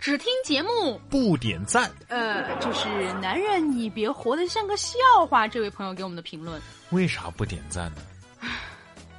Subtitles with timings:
[0.00, 1.90] 只听节目不点赞。
[2.08, 4.94] 呃，就是男人你别活得像个笑
[5.28, 5.46] 话。
[5.48, 6.60] 这位朋友给我们的评论。
[6.90, 8.02] 为啥不点赞呢？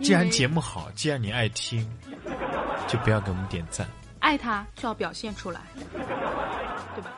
[0.01, 1.85] 既然节目好，既然你爱听，
[2.87, 3.85] 就不要给我们点赞。
[4.19, 5.61] 爱他就要表现出来，
[6.95, 7.11] 对吧？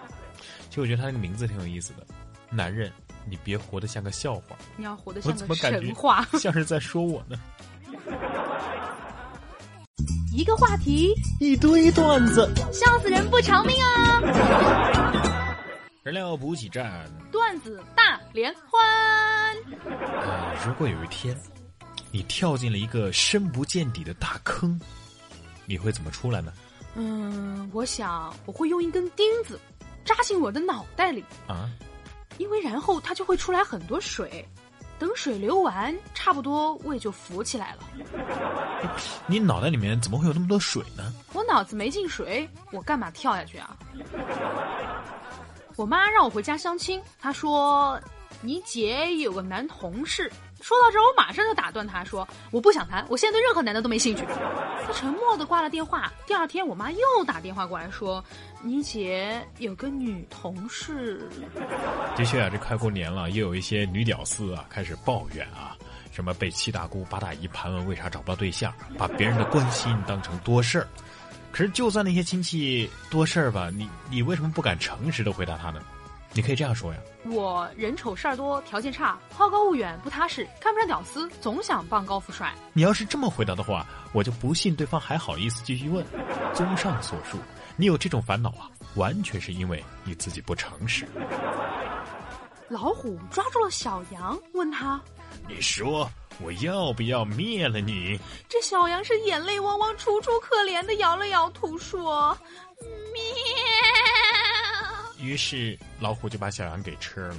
[0.69, 2.05] 其实我觉得他那个名字挺有意思的。
[2.49, 2.91] 男人，
[3.25, 4.55] 你别活得像个笑话。
[4.75, 7.39] 你要活得像个神话，像是在说我呢。
[10.33, 14.21] 一个话题，一堆段子，笑死人不偿命啊！
[16.03, 18.81] 燃料补给站，段子大联欢。
[19.85, 21.37] 呃，如果有一天，
[22.11, 24.79] 你跳进了一个深不见底的大坑，
[25.65, 26.53] 你会怎么出来呢？
[26.95, 29.59] 嗯，我想我会用一根钉子
[30.05, 31.69] 扎进我的脑袋里啊，
[32.37, 34.47] 因为然后它就会出来很多水。
[35.02, 37.80] 等水流完，差不多胃就浮起来了。
[39.25, 41.11] 你脑袋里面怎么会有那么多水呢？
[41.33, 43.75] 我脑子没进水，我干嘛跳下去啊？
[45.75, 47.99] 我妈让我回家相亲，她说
[48.41, 50.31] 你姐有个男同事。
[50.62, 54.23] 说到这，我马上就打断他说：“我不想谈，我现在对任何男的都没兴趣。”
[54.86, 56.12] 他沉默的挂了电话。
[56.26, 58.23] 第二天，我妈又打电话过来说
[58.62, 61.28] ：“你姐有个女同事。”
[62.16, 65.76] 的确啊，这快过年了，又有一些女屌丝啊开始抱怨啊，
[66.12, 70.88] 什么被七大姑八大姨盘问为啥找不到对象，把别人的关心当成多事儿。
[71.52, 75.82] 可是，就算那些亲戚多事儿吧，你你为什么不敢诚实的回答他呢？
[76.33, 82.53] 你可以这样说呀，我人丑事儿多，条件差，好高骛远，不踏实，看不上屌丝，总想傍高富帅。
[82.71, 86.05] 你要是这么回答的话，我就不信对方还好意思继续问。
[86.53, 87.37] 综上所述，
[87.75, 91.05] 你有这种烦恼啊，完全是因为你自己不诚实。
[92.70, 95.02] 老虎抓住了小羊，问他
[95.49, 96.09] ：“你说
[96.41, 102.37] 我要不要灭了你？”这小羊是眼泪汪汪、楚楚可怜的摇了摇头说
[103.11, 103.21] ：“灭。”
[105.21, 107.36] 于是老虎就把小羊给吃了。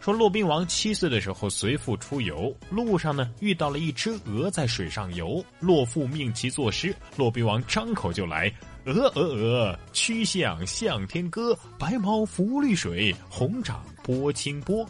[0.00, 8.52] 说骆宾王七岁的时候随父出游，路上呢遇到了一只鹅在水上游，骆父命其作诗，骆宾王张口就来：
[8.84, 14.84] 鹅鹅鹅，曲项向天歌，白毛浮绿水，红掌拨清波。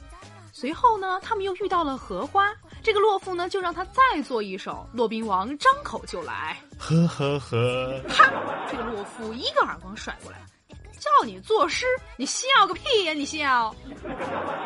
[0.51, 2.51] 随后呢，他们又遇到了荷花，
[2.83, 8.33] 这个骆父呢就让他再做一首，骆宾王张口就来：呵呵呵，哈，
[8.71, 10.39] 这个骆父一个耳光甩过来。
[11.03, 11.85] 叫你作诗，
[12.17, 13.13] 你笑个屁呀！
[13.13, 13.75] 你笑。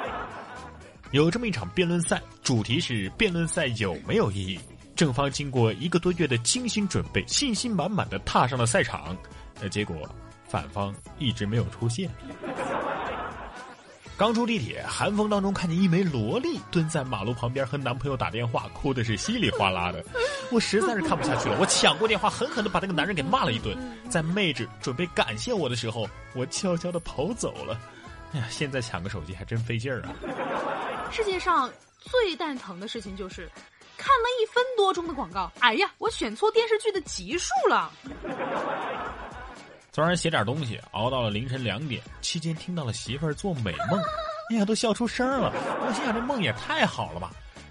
[1.12, 4.60] 有这么一场辩论赛，主题是辩论赛有没有意义？
[4.94, 9.16] 正方经过一个多月的精心准备，信心满满的踏上了赛场，
[9.62, 9.96] 呃，结果
[10.46, 12.10] 反方一直没有出现。
[14.18, 20.02] 刚出地铁，寒风当中看见一枚萝莉蹲在马路旁边和男朋友打电话，哭的是稀里哗啦的。
[20.50, 23.76] 我实在是看不下去了，我抢过电话，狠狠的把那个男人给骂了一顿。
[24.08, 27.78] 在妹纸准备感谢我的时候，我悄悄的跑走了。
[28.32, 30.08] 哎呀，现在抢个手机还真费劲儿啊！
[31.12, 33.50] 世界上最蛋疼的事情就是，
[33.98, 37.92] 看了一分多钟的广告，哎呀，我选错电视剧的集数了。
[39.96, 43.98] 昨晚写点东西，熬到了凌晨两点，期间听到了媳妇儿做美梦，
[44.52, 45.50] 哎呀，都笑出声了。
[45.54, 47.30] 我心想这梦也太好了吧。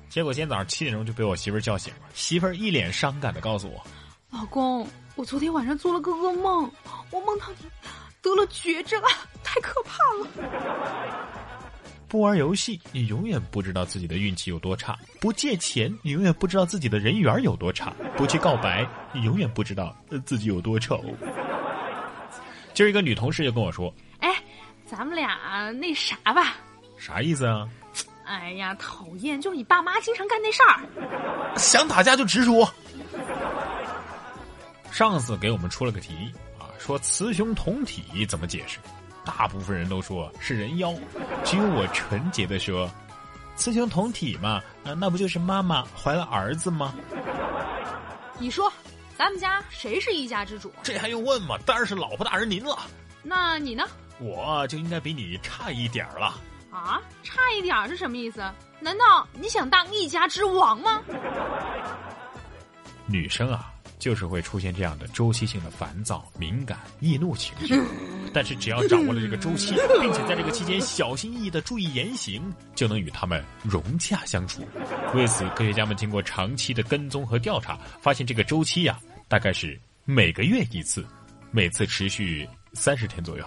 [0.09, 3.85] 结果今天早上七点钟就被我媳妇儿叫醒了，媳妇儿一脸伤感的告诉我
[4.35, 6.67] ：“老公，我昨天晚上做了个噩梦，
[7.11, 7.67] 我梦到你
[8.23, 8.99] 得了绝症，
[9.43, 11.29] 太可怕了。
[12.09, 18.83] ”不玩游戏，你永远不知道自己的运气有多差；不借钱，你永远不知道自己的人缘有多差；不去告白，
[19.13, 19.95] 你永远不知道
[20.25, 21.03] 自己有多丑。
[22.75, 24.35] 今儿一个女同事就跟我说：“哎，
[24.85, 26.55] 咱们俩那啥吧？
[26.97, 27.67] 啥意思啊？
[28.25, 29.39] 哎呀，讨厌！
[29.39, 32.69] 就是你爸妈经常干那事儿，想打架就直说。
[34.91, 36.29] 上司给我们出了个题
[36.59, 38.77] 啊，说雌雄同体怎么解释？
[39.23, 40.93] 大部分人都说是人妖，
[41.45, 42.91] 只有我纯洁的说，
[43.55, 46.93] 雌雄同体嘛，啊，那不就是妈妈怀了儿子吗？
[48.37, 48.69] 你说。”
[49.17, 50.71] 咱们家谁是一家之主？
[50.83, 51.57] 这还用问吗？
[51.65, 52.77] 当然是老婆大人您了。
[53.23, 53.83] 那你呢？
[54.19, 56.39] 我就应该比你差一点儿了。
[56.71, 58.43] 啊，差一点儿是什么意思？
[58.79, 61.01] 难道你想当一家之王吗？
[63.07, 67.79] 女生啊，就是会出现这样的周期性的烦躁、敏感、易怒情绪。
[68.33, 74.67] 但是只要掌握了这个周期，并且在这个期间小心翼翼的注意言行，就能与他们融洽相处。
[75.13, 78.99] 为此，科学家们经过长期的跟踪和调查，发现这个周期呀、
[79.29, 81.05] 大概是每个月一次，
[81.51, 83.45] 每次持续三十天左右。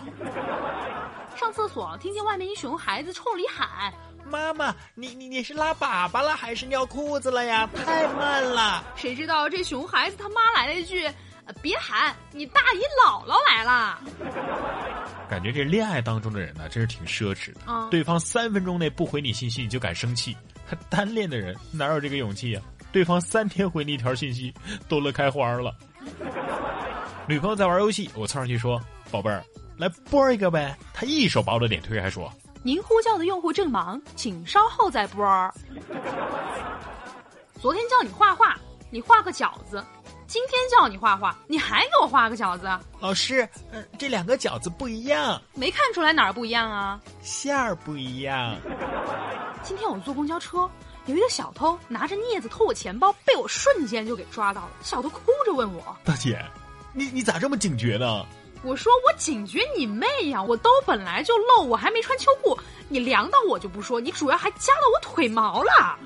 [1.37, 3.93] 上厕所听见外面一熊孩子冲里喊，
[4.25, 7.69] 妈妈，你你你是拉粑粑了还是尿裤子了呀？
[7.85, 8.85] 太慢了。
[8.97, 11.05] 谁知道这熊孩子他妈来了一句
[11.47, 13.99] ：“呃别喊，你大姨姥姥来了。
[15.29, 17.61] 感觉这恋爱当中的人呢，真是挺奢侈的。
[17.67, 20.33] 嗯对方三分钟内不回你信息，你就敢生气；
[20.89, 22.61] 单恋的人哪有这个勇气呀、
[22.93, 24.53] 对方三天回你一条信息，
[24.89, 25.75] 都乐开花了。
[27.29, 28.81] 女朋友在玩游戏，我凑上去说
[29.11, 29.45] ：“宝贝儿，
[29.77, 32.33] 来播一个呗。”她一手把我的脸推开，说
[32.63, 35.53] 您呼叫的用户正忙，请稍后再拨儿。
[37.61, 38.59] 昨天叫你画画，
[38.91, 39.81] 你画个饺子；
[40.27, 42.69] 今天叫你画画，你还给我画个饺子
[43.01, 47.01] ，：“老师，嗯、这两个饺子不一样，没看出来哪儿不一样啊？
[47.23, 48.57] 馅儿不一样。
[49.63, 50.69] 今天我坐公交车，
[51.07, 54.71] 有一个小偷拿着镊子偷我钱包，被我瞬间就给抓到了。
[54.83, 56.45] 小偷哭着问我，：“大姐，
[56.93, 58.27] 你你咋这么警觉呢？
[58.63, 60.43] 我说我警觉你妹呀！
[60.43, 62.59] 我兜本来就漏，我还没穿秋裤，
[62.89, 65.99] 你凉到我就不说，你主要还夹到我腿毛了。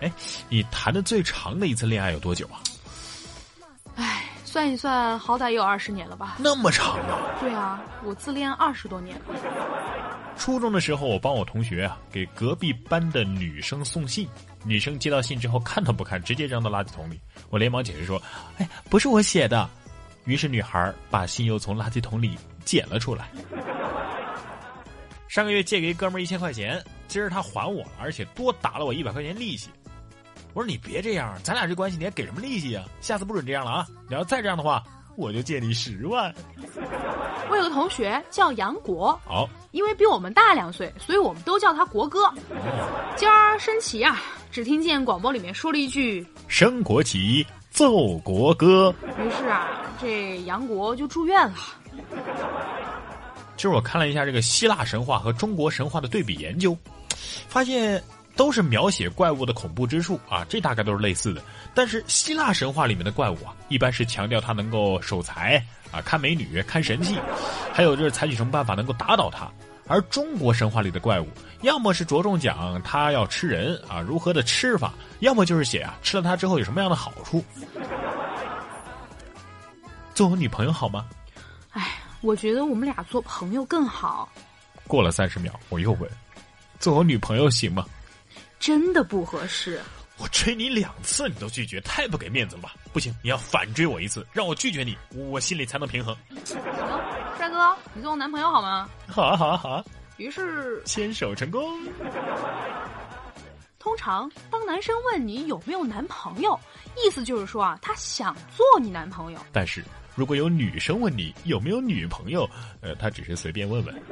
[0.00, 0.10] 哎，
[0.48, 2.56] 你谈的最长的一次恋爱有多久啊？
[3.96, 6.36] 哎，算一算，好歹也有二十年了吧？
[6.38, 7.36] 那么长啊！
[7.40, 9.20] 对啊，我自恋二十多年。
[10.36, 14.28] 初中的时候，我帮我同学啊给隔壁班的女生送信，
[14.64, 17.20] 女生接到信之后看都不看，直接扔到垃圾桶里。
[17.50, 18.22] 我连忙解释说
[18.58, 19.68] ：“哎，不是我写的。”
[20.28, 23.30] 于是女孩把信又从垃圾桶里捡了出来。
[25.26, 29.70] 上个月借给一哥们儿一千块钱，今儿他还我了，而且多打了我一百块钱利息。
[30.52, 32.84] 我说你别这样，咱俩这关系你还给什么利息啊？
[33.00, 33.86] 下次不准这样了啊！
[34.06, 34.82] 你要再这样的话，
[35.16, 36.34] 我就借你十万。
[37.48, 42.30] 我有个同学叫杨国，好，因为比我们大两岁，所以我们都叫他国哥。
[43.16, 44.20] 今儿升旗啊，
[44.50, 48.94] 只听见广播里面说了一句，升国旗，奏国歌。
[49.18, 51.56] 于是啊，这杨国就住院了。
[53.56, 56.76] 就是我看了一下这个希腊神话和中国神话的对比研究，
[57.48, 58.02] 发现
[58.36, 61.42] 都是描写怪物的恐怖之处啊，这大概都是类似的。
[61.74, 65.60] 但是希腊神话里面的怪物啊，一般是强调它能够守财
[65.90, 67.18] 啊、看美女、看神器，
[67.72, 69.50] 还有就是采取什么办法能够打倒它。
[69.88, 71.26] 而中国神话里的怪物，
[71.62, 77.42] 要么是着重讲它要吃人啊，如何的吃法，要么就是写啊吃了它之后有什么样的好处。
[80.14, 81.06] 做我女朋友好吗？
[81.72, 84.28] 哎，我觉得我们俩做朋友更好，
[84.86, 86.10] 过了三十秒，我又问
[86.78, 87.84] ：“做我女朋友行吗
[88.58, 89.80] 真的不合适。？”
[90.18, 92.74] 我追你两次，你都拒绝，太不给面子了吧？
[92.92, 96.16] 不行，你要反追我一次，让我拒绝你，我心里才能平衡。
[97.58, 98.88] 哥，你做我男朋友好吗？
[99.08, 99.84] 好啊，好啊，好啊！
[100.16, 101.76] 于是，牵手成功。
[103.80, 106.56] 通常当男生问你有没有男朋友，
[106.96, 109.40] 意思就是说啊，他想做你男朋友。
[109.52, 109.84] 但是
[110.14, 112.48] 如果有女生问你有没有女朋友，
[112.80, 114.02] 呃，他只是随便问问。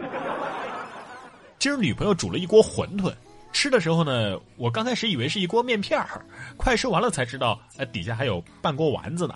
[1.61, 3.15] 今儿女朋友煮了一锅馄饨，
[3.53, 6.21] 吃的时候呢，我刚开始以为是一锅面片儿，
[6.57, 9.35] 快吃完了才知道，呃，底下还有半锅丸子呢。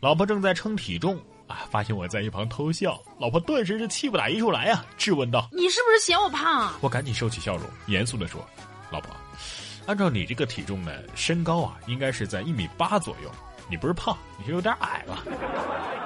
[0.00, 1.18] 老婆正在称体重
[1.50, 8.46] 啊，发现我在一旁偷笑，老婆顿时是气不打一处来啊，质问道你是不是嫌我胖啊？：“我赶紧收起笑容，严肃地说，
[8.88, 9.10] 老婆，
[9.86, 13.30] 按照你这个体重呢，身高啊应该是在一米八左右，
[13.68, 15.24] 你不是胖，你是有点矮了。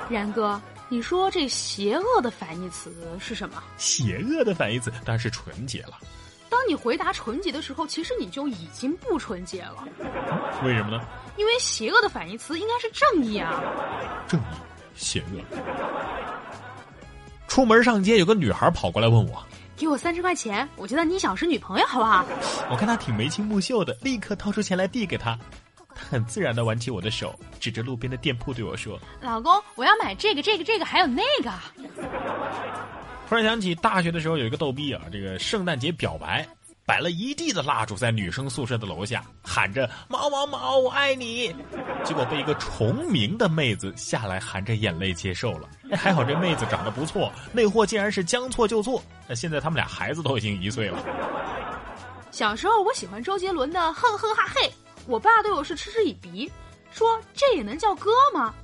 [0.09, 0.59] 然哥，
[0.89, 3.63] 你说这邪恶的反义词是什么？
[3.77, 5.99] 邪恶的反义词当然是纯洁了，
[6.49, 9.87] 当你回答纯洁的时候，其实你就已经不纯洁了，
[10.65, 11.05] 为什么呢？
[11.37, 13.61] 因为邪恶的反义词应该是正义啊。
[14.29, 14.45] 正义，
[14.95, 15.41] 邪恶。
[17.47, 19.45] 出门上街，有个女孩跑过来问我，
[19.77, 22.25] 给我三十块钱，我就当你想是女朋友，好不好？
[22.71, 25.39] 我看她挺眉清目秀的，立刻掏出钱来递给她。
[25.95, 31.53] 她很自然的挽起我的手，指着路边的店铺对我说老公，我要买这个、这个、这个，还有那个。
[33.29, 36.47] “突然想起大学的时候有一个逗逼啊，这个圣诞节表白，
[36.87, 41.55] 摆了一地的蜡烛在女生宿舍的楼下，喊着‘毛毛毛，我爱你’，
[42.05, 45.69] 结果被一个重名的妹子下来含着眼泪接受了。
[45.97, 49.03] 还好这妹子长得不错，那货竟然是将错就错。
[49.27, 51.03] 那现在他们俩孩子都已经一岁了。
[52.31, 54.69] 小时候我喜欢周杰伦的《哼哼哈嘿》，
[55.07, 56.51] 我爸对我是嗤之以鼻，
[56.93, 58.55] 说这也能叫歌吗？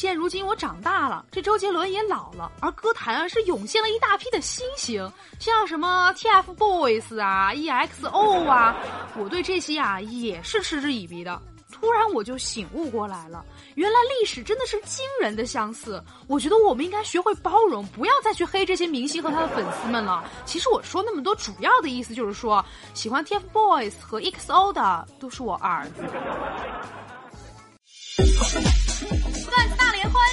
[0.00, 8.74] 现如今我长大了，这周杰伦也老了，而歌坛啊是涌现了一大批的新星，像什么 TFBOYS 啊、EXO 啊，
[9.18, 11.38] 我对这些啊也是嗤之以鼻的。
[11.70, 16.02] 突然我就醒悟过来了，原来历史真的是惊人的相似。
[16.26, 20.24] 我觉得我们应该学会包容，不要再去黑这些明星和他的粉丝们了。
[20.46, 22.64] 其实我说那么多，主要的意思就是说，
[22.94, 26.02] 喜欢 TFBOYS 和 EXO 的都是我儿子。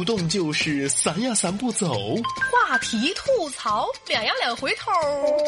[0.00, 1.92] 互动就是散呀散不走，
[2.50, 4.90] 话题吐槽两呀两回头，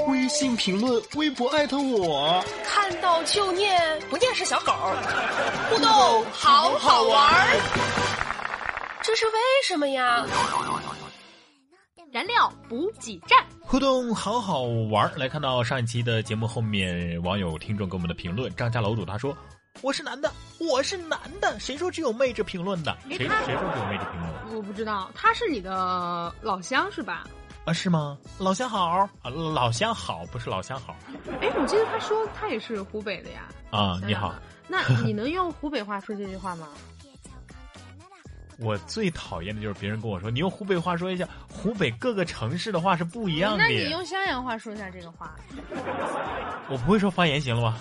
[0.09, 4.71] 微信评论、微博艾特我，看到就念，不念是小狗。
[5.73, 5.91] 互动
[6.31, 7.57] 好好玩，
[9.03, 9.33] 这是为
[9.67, 10.27] 什么呀？
[12.13, 15.11] 燃料补给站，互动好好玩。
[15.17, 19.35] 来看到上一期的节目后面，网友听众给我们的评论，张家楼主他说。
[19.81, 22.97] 我是男的，我是男的，谁说只有妹子评论的？
[23.09, 24.57] 谁谁说只有妹子评论？
[24.57, 27.25] 我不知道，他是你的老乡是吧？
[27.65, 28.19] 啊，是吗？
[28.39, 30.95] 老乡好啊，老乡好，不是老乡好。
[31.41, 33.49] 哎，我记得他说他也是湖北的呀。
[33.71, 34.35] 啊，你好。
[34.69, 36.69] 那你能用湖北话说这句话吗？
[38.59, 43.59] 我最讨厌的就是别人跟我说，你用湖北话说一下，湖北各个城市的话是不一样的。
[43.59, 45.35] 那你用襄阳话说一下这个话。
[46.71, 47.79] 我不会说方言，行了吗？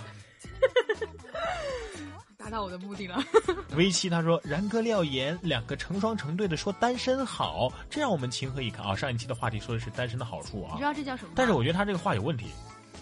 [2.52, 3.24] 到我的目的了。
[3.76, 11.32] 微七他说：“然哥廖岩两个成双成对的说单身好，这让我们情何以堪啊！”上一期的话题说的是单身的好处啊，你知道这叫什么？
[11.34, 12.48] 但是我觉得他这个话有问题，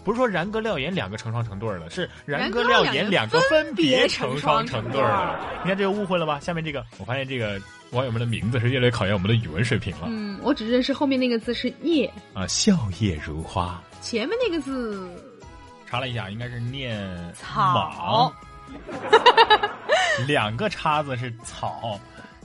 [0.03, 5.39] 不是说然哥廖岩两个成双成对了，是然哥廖岩两个分别成双成对了。
[5.63, 6.39] 你看这个误会了吧？
[6.39, 7.59] 下面这个，我发现这个
[7.91, 10.05] 网友们的名字是越来越考验我们的语文水平了。
[10.07, 13.81] 嗯，我只认识后面那个字是叶啊，笑靥如花。
[14.01, 15.11] 前面那个字
[15.87, 18.31] 查了一下，应该是念草。
[20.27, 21.99] 两个叉子是草，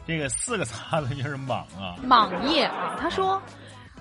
[0.07, 1.97] 这个四个叉子就是莽啊。
[2.03, 3.41] 莽叶啊，他说：“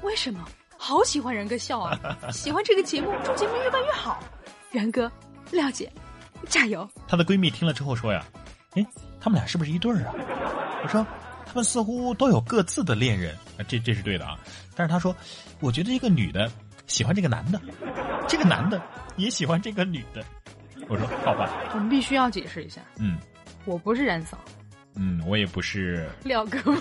[0.04, 0.46] 为什么
[0.78, 1.98] 好喜欢然哥笑啊？
[2.32, 4.20] 喜欢这个节目，祝节目越办越好。
[4.72, 5.12] 然哥，
[5.52, 5.92] 廖姐，
[6.48, 8.24] 加油！”她的闺蜜听了之后说呀
[8.76, 8.86] ：“哎，
[9.20, 10.14] 他们俩是不是一对儿啊？”
[10.84, 11.06] 我说
[11.46, 14.38] ：“他们似乎都有各自的恋人啊，这这是对的啊。
[14.76, 15.16] 但是她说，
[15.60, 16.52] 我觉得一个女的
[16.86, 17.60] 喜欢这个男的，
[18.28, 18.80] 这个男的
[19.16, 20.24] 也喜欢这个女的。”
[20.88, 22.82] 我说好吧，我们必须要解释一下。
[22.98, 23.18] 嗯，
[23.66, 24.38] 我不是冉嫂。
[24.96, 26.60] 嗯，我也不是 廖哥。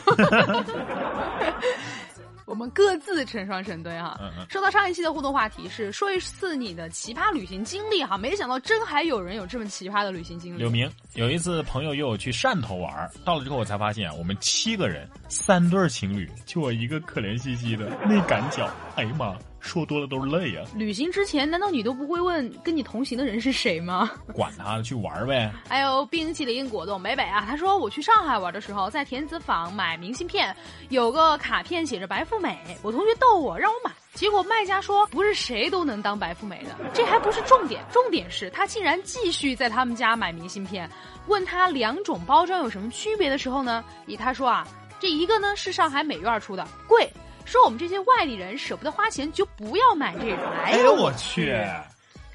[2.44, 4.20] 我们各自成双成对哈。
[4.50, 10.58] 说到上一期的互动话题是说一次你的奇葩旅行经历哈，没想到真还有人有这么奇葩的旅行经历。
[10.58, 18.68] 柳明有一次朋友约我去汕头玩，到了之后我才发现我们七个人三对情侣，就我一个可怜兮兮的那赶脚。
[18.96, 19.34] 哎呀妈！
[19.62, 20.62] 说多了都是泪呀！
[20.74, 24.10] 旅行之前，难道你都不会问跟你同行的人是谁吗？
[24.34, 25.50] 管他，去玩呗。
[25.68, 30.54] 还有冰淇淋果冻北北啊，他说我去上海玩的时候，在田子坊买明信片，
[30.88, 36.76] 有个卡片写着白富美，我同学逗我让我买，结果卖家说不是谁都能当白富美的。
[36.92, 40.90] 这还不是重点，重点是他竟然继续在他们家买明信片。
[41.28, 43.84] 问他两种包装有什么区别的时候呢？
[44.06, 44.66] 以他说啊，
[44.98, 47.08] 这一个呢是上海美院出的，贵。
[47.44, 50.50] 说我们这些外地人舍不得花钱，就不要买这种。
[50.64, 51.54] 哎呦我去，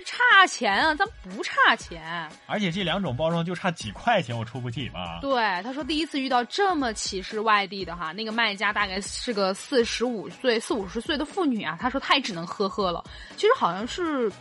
[0.06, 0.96] 差钱啊！
[0.96, 5.20] 咱不差钱，而且这两种包装就差几块钱，我出不起嘛。
[5.20, 11.78] 对，他说第一次遇到这么歧视外地的哈，那个卖家大概是个四十五岁、四五十岁的妇女啊。
[11.80, 13.04] 他说他也只能呵呵了。
[13.36, 14.32] 其实好像是。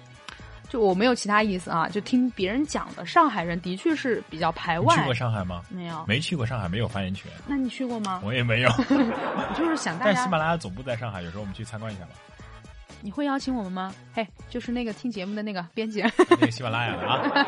[0.69, 3.07] 就我没有其他意思啊，就听别人讲的。
[3.07, 4.97] 上海人的确是比较排外。
[4.97, 5.63] 去过上海吗？
[5.71, 7.31] 没有，没去过上海，没有发言权。
[7.47, 8.21] 那你去过吗？
[8.25, 8.69] 我也没有。
[8.71, 10.13] 我 就是想大家。
[10.15, 12.11] 但喜马拉雅总部在上海，有时候我们去参观一下吧。
[13.03, 13.95] 你会邀请我们吗？
[14.13, 16.03] 嘿，就是那个听节目的那个编辑。
[16.31, 17.47] 那个喜马拉雅的啊。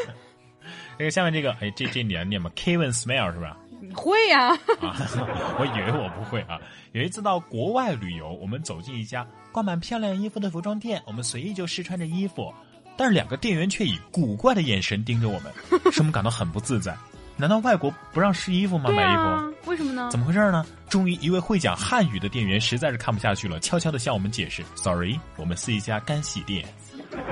[0.96, 3.56] 那个下面这个，哎，这这你要念吗？Kevin Smell 是吧？
[3.90, 4.50] 你会呀？
[4.80, 4.94] 啊，
[5.58, 6.56] 我以为我不会啊。
[6.92, 12.54] 有一次到国外旅游，我们走进一家挂满漂亮衣服的服装店，我们随意就试穿着衣服，
[12.96, 15.52] 但是两个店员却以古怪的眼神盯着我们，
[15.90, 16.96] 使我们感到很不自在。
[17.36, 18.90] 难道外国不让试衣服吗？
[18.90, 19.70] 买衣服？
[19.70, 20.08] 为什么呢？
[20.10, 20.64] 怎么回事呢？
[20.88, 26.64] 终于，一位会讲汉语的店员实在是看不下去了，悄悄的向我们解释：“Sorry，我们是一家干洗店。”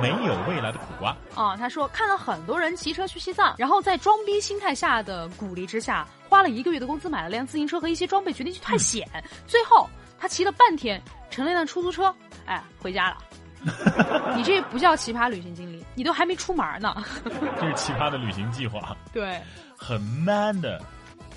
[0.00, 1.16] 没有未来的苦瓜。
[1.34, 9.08] 啊，他说看了很多人骑车去西藏，然后在装逼心态下的鼓励之下，花了一个月的工资买了辆自行车和一些装备，决定去探险。
[9.46, 12.14] 最后他骑了半天，乘了一辆出租车，
[12.46, 13.18] 哎，回家了。
[14.36, 17.04] 你这不叫奇葩旅行经历，你都还没出门呢。
[17.60, 19.40] 这是奇葩的旅行计划，对，
[19.76, 20.80] 很 man 的。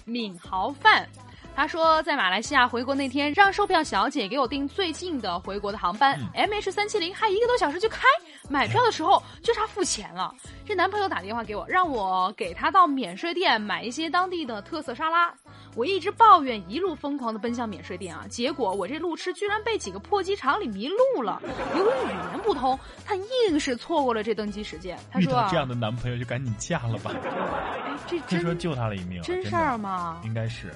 [0.05, 1.07] 闵豪范。
[1.53, 8.03] 他说，在马来西亚回国那天，让售票小姐给我订最近的回国的航班，MH 三七零，还一个多小时就开。
[8.51, 10.35] 买票的时候就差付钱了。
[10.65, 15.33] 这男朋友打电话给我，让我给他到免税店买一些当地的特色沙拉。
[15.73, 21.41] 我一直抱怨，一路疯狂的奔向免税店啊，结果我这路痴居然被几个破机场里迷路了。
[21.77, 24.99] 由于语言不通，他硬是错过了这登机时间。
[25.09, 30.21] 他说：“这样的男朋友就赶紧嫁了吧。”哎，这 真说救他了一命，真事儿吗？
[30.25, 30.73] 应该是。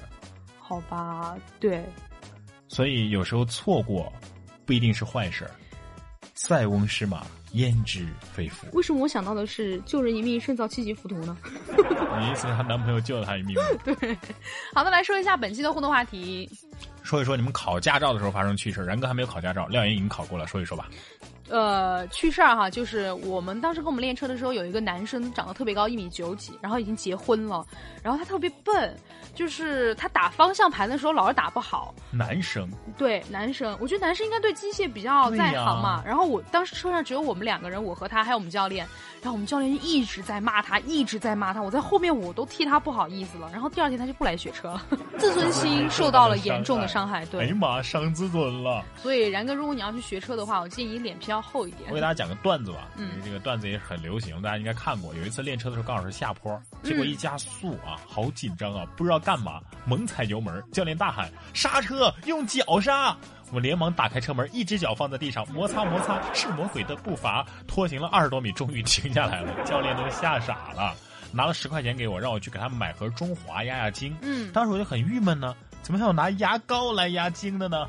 [0.58, 1.84] 好吧，对，
[2.66, 4.10] 所以有时候错过
[4.64, 5.46] 不一定是坏事。
[6.34, 7.24] 塞翁失马，
[7.56, 8.66] 焉知非福？
[8.72, 11.36] 为什么我想到的是救人一命胜造七级浮屠呢？
[12.20, 13.56] 你意思她男朋友救了她一命？
[13.84, 14.16] 对。
[14.74, 16.48] 好的，来说一下本期的互动话题。
[17.02, 18.82] 说一说你们考驾照的时候发生趣事。
[18.82, 20.88] 然哥还没有考驾照，廖岩已经考过了，说一说吧。
[21.48, 27.64] 呃，趣事儿哈，就是我们当时跟我们练车的时候，有一个男生长得特别高，一米九几，然后已经结婚了，
[28.02, 28.96] 然后他特别笨。
[29.34, 31.94] 就是他打方向盘的时候老是打不好。
[32.10, 36.02] 男生对男生，我觉得男生应该对机械比较在行嘛。
[36.06, 38.86] 然后我当时车上只有我们两个人，我和他还有我们教练。
[39.20, 41.60] 然后我们教练就一直在骂他，一直在骂他。
[41.60, 43.50] 我在后面我都替他不好意思了。
[43.52, 44.86] 然后第二天他就不来学车了，
[45.18, 47.26] 自尊心受到了严重的伤害。
[47.26, 48.82] 对，哎呀妈，伤自尊了。
[48.96, 51.88] 所以然哥，如果你要去学车的话，我建议你脸皮要厚一点。
[51.90, 55.14] 我给大家讲个段子吧，嗯，这个段子也很流行，大家应该看过。
[55.14, 63.16] 有一次练车的时候刚好是下坡，结果一加速啊，好紧张啊，不知道干嘛，猛踩油门，教练大喊刹车，用脚刹。
[63.52, 69.52] 我连忙打开车门，一只脚放在地上摩擦摩擦，是魔鬼的步伐，拖行了二十多米，终于停下来了。
[69.64, 70.92] 教练都吓傻了，
[71.32, 74.16] 拿了十块钱给我，让我去给他买盒中华压压惊。
[74.20, 77.86] 嗯，当时我就很郁闷呢，怎么还有拿牙膏来压惊的呢？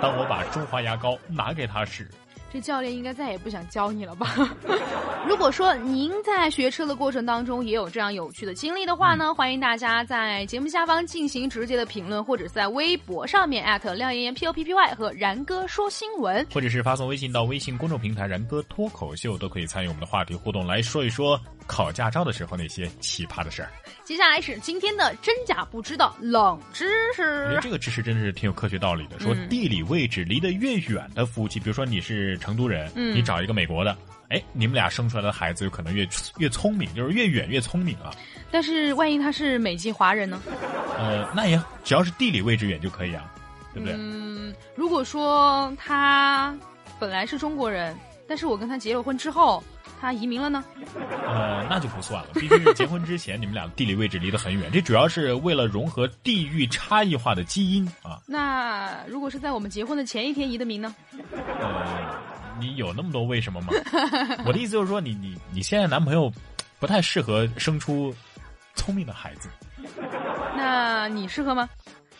[0.00, 2.08] 当我把中华牙膏拿给他时。
[2.52, 4.34] 这教练应该再也不想教你了吧？
[5.28, 23.70] 如果说您在学车的过程当中也有这样有趣的经历的话呢，欢迎大家在节目下方进行直接的评论，或者在微博上面艾特廖岩岩 P O P P Y 和然哥说新闻，或者是发送微信到微信公众平台然哥脱口秀，都可以参与我们的话题互动，来说一说考驾照的时候那些奇葩的事儿。
[24.02, 27.56] 接下来是今天的真假不知道冷知识。
[27.62, 32.36] 这个知识真的是挺有科学道理的，说地理位置离得越远的夫妻，比如说你是。
[32.40, 33.94] 成都人，你找一个美国的，
[34.30, 38.10] 哎，你们俩生出来的孩子有可能越越聪明，就是越远越聪明啊。
[38.50, 40.40] 但是万一他是美籍华人呢？
[40.96, 43.30] 呃，那也只要是地理位置远就可以啊，
[43.74, 43.94] 对不对？
[43.98, 46.56] 嗯，如果说他
[46.98, 47.94] 本来是中国人，
[48.26, 49.62] 但是我跟他结了婚之后。
[50.00, 50.64] 他移民了呢，
[51.26, 52.28] 呃，那就不算了。
[52.34, 58.18] 毕竟是结婚之前，你们俩地理位置离得很远，这主要是为了融合地域差异化的基因啊。
[58.26, 60.94] 那如果是在我们结婚的前一天移的民呢？
[61.60, 62.18] 呃，
[62.58, 63.68] 你有那么多为什么吗？
[64.46, 66.32] 我的意思就是说，你你你现在男朋友
[66.78, 68.14] 不太适合生出
[68.74, 69.50] 聪明的孩子。
[70.56, 71.68] 那你适合吗？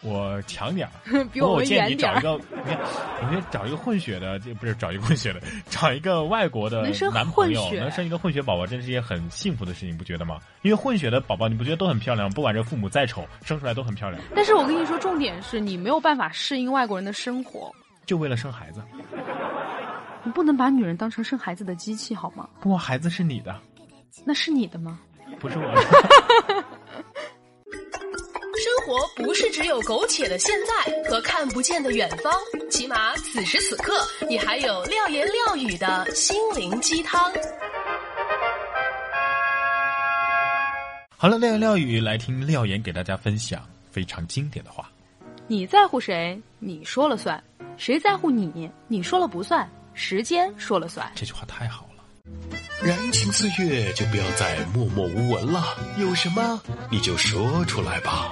[0.03, 2.79] 我强点儿， 比我建议你找一个，你看，
[3.23, 6.83] 我觉得找一个混血的，这不是找一个混血的，找一个外国的
[7.13, 10.39] 男朋友，能生一个混血宝宝，真是一件很幸福的事情，不觉得吗？
[10.63, 12.31] 因为混血的宝宝，你不觉得都很漂亮？
[12.31, 14.23] 不管这父母再丑，生出来都很漂亮。
[14.35, 17.71] 但是我跟你说，重点是你没有办法适应外国人的生活，
[18.07, 18.83] 就为了生孩子，
[20.25, 22.49] 你不能把女人当成生孩子的机器，好吗？
[22.61, 23.55] 不过孩子是你的，
[24.25, 24.99] 那是你的吗？
[25.39, 26.65] 不是我的。
[28.91, 32.35] 生活不是只有苟且的现在和看不见的远方，
[32.69, 37.33] 起码此时此刻，你还有廖言廖语的心灵鸡汤。
[41.17, 44.91] 好了，廖言廖语来听廖言给大家分享非常经典的话：
[45.47, 47.41] 你在乎谁，你说了算；
[47.77, 49.71] 谁在乎你，你说了不算。
[49.95, 51.09] 时间说了算。
[51.15, 51.90] 这句话太好了。
[52.83, 55.63] 燃情岁月，就不要再默默无闻了。
[55.99, 56.59] 有什么
[56.91, 58.31] 你就说出来吧。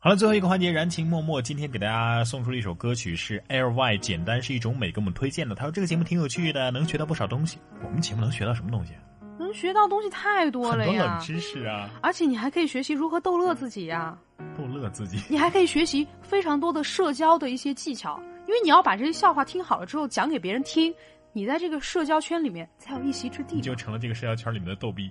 [0.00, 1.40] 好了，最后一个环节，燃情默默。
[1.40, 5.54] 今天给大家送出了一首歌曲，是 L Y，简单是一种美，给我们推荐的。
[5.54, 7.58] 他说这个节目挺有趣的，能学到不少东西。
[7.84, 8.94] 我们节目能学到什么东西？
[9.38, 11.88] 能学到东西太多了呀，很多冷知识啊。
[12.02, 14.18] 而且你还可以学习如何逗乐自己呀，
[14.56, 15.20] 逗乐自己。
[15.28, 20.92] 你还可以学习非常多的社交的一些技巧，因为你要把这些笑话听好了之后讲给别人听。
[21.38, 25.08] 你在这个社交圈里面才有一席之地，你就成了这个社交圈里面的逗逼。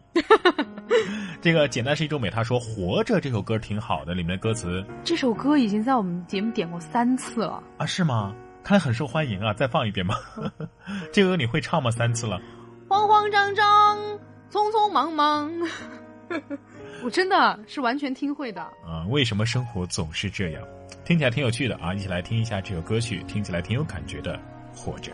[1.39, 2.29] 这个简单是一种美。
[2.29, 7.85] 他说：“活着这首歌挺好的，里面的歌词。”这首歌已经在我们节目点过三次了啊？
[7.85, 8.35] 是吗？
[8.61, 9.53] 看来很受欢迎啊！
[9.53, 10.15] 再放一遍吧？
[11.13, 11.89] 这个歌你会唱吗？
[11.91, 12.41] 三次了。
[12.89, 13.97] 慌慌张张，
[14.51, 15.49] 匆匆忙忙，
[17.05, 18.61] 我真的是完全听会的。
[18.85, 20.61] 啊，为什么生活总是这样？
[21.05, 21.93] 听起来挺有趣的啊！
[21.93, 24.37] 一起来听一下这首歌曲，听起来挺有感觉的，
[24.75, 25.13] 活着。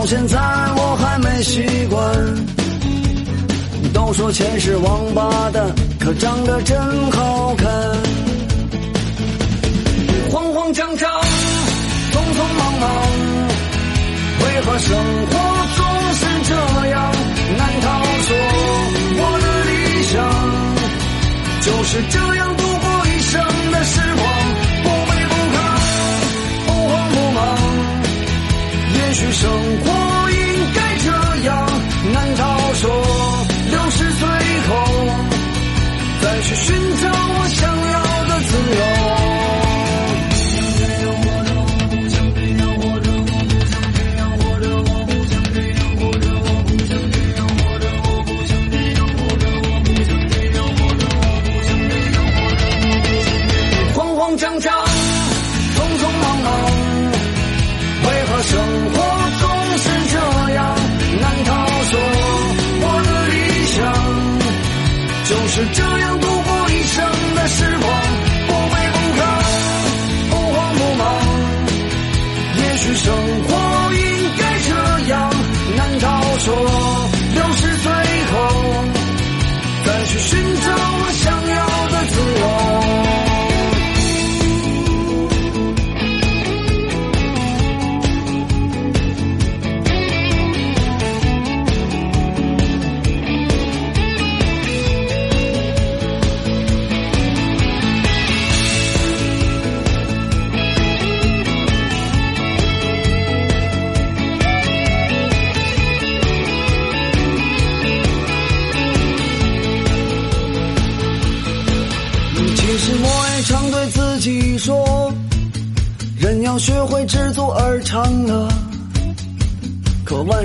[0.00, 2.00] 到现在我还没习惯。
[3.92, 5.62] 都说钱是王八蛋，
[5.98, 6.78] 可长得真
[7.10, 7.68] 好看。
[10.30, 11.10] 慌慌张张，
[12.12, 12.90] 匆匆忙忙，
[14.40, 14.96] 为何生
[15.28, 15.36] 活
[15.76, 15.84] 总
[16.14, 16.54] 是这
[16.88, 17.12] 样？
[17.58, 17.88] 难道
[18.24, 18.28] 说
[19.20, 20.16] 我的理想
[21.60, 23.32] 就是这样度过一生
[23.70, 24.39] 的时光？
[29.20, 29.50] 去生
[29.84, 30.19] 活。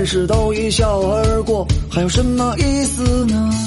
[0.06, 3.65] 事都一笑而过，还有什么意思呢？